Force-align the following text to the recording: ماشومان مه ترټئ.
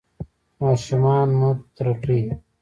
ماشومان 0.61 1.29
مه 1.39 1.51
ترټئ. 1.75 2.21